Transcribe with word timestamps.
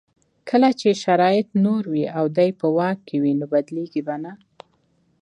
کله 0.49 0.69
چې 0.79 0.89
شرایط 1.03 1.47
نور 1.65 1.83
وي 1.93 2.05
او 2.17 2.25
دی 2.37 2.49
په 2.59 2.67
واک 2.77 2.97
کې 3.07 3.17
وي 3.23 3.33
بدلېږي 3.51 4.01
به 4.07 4.15
نه. 4.23 4.33